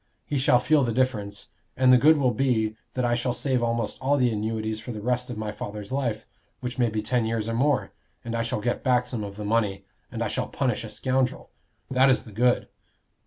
He 0.25 0.39
shall 0.39 0.57
feel 0.59 0.83
the 0.83 0.91
difference. 0.93 1.49
And 1.77 1.93
the 1.93 1.97
good 1.99 2.17
will 2.17 2.33
be, 2.33 2.75
that 2.95 3.05
I 3.05 3.13
shall 3.13 3.33
save 3.33 3.61
almost 3.61 4.01
all 4.01 4.17
the 4.17 4.31
annuities 4.31 4.79
for 4.79 4.91
the 4.91 4.99
rest 4.99 5.29
of 5.29 5.37
my 5.37 5.51
father's 5.51 5.91
life, 5.91 6.25
which 6.59 6.79
may 6.79 6.89
be 6.89 7.03
ten 7.03 7.23
years 7.23 7.47
or 7.47 7.53
more, 7.53 7.91
and 8.25 8.33
I 8.33 8.41
shall 8.41 8.61
get 8.61 8.83
back 8.83 9.05
some 9.05 9.23
of 9.23 9.35
the 9.35 9.45
money, 9.45 9.85
and 10.11 10.23
I 10.23 10.27
shall 10.27 10.47
punish 10.47 10.83
a 10.83 10.89
scoundrel. 10.89 11.51
That 11.91 12.09
is 12.09 12.23
the 12.23 12.31
good." 12.31 12.67